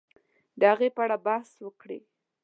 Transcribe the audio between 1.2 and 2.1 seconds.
بحث وکړي